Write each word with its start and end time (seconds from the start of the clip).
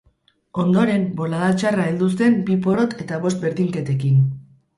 Ondoren 0.61 1.03
bolada 1.19 1.49
txarra 1.63 1.85
heldu 1.89 2.07
zen 2.23 2.39
bi 2.49 2.57
porrot 2.65 2.97
eta 3.05 3.21
bost 3.27 3.45
berdinketekin. 3.45 4.19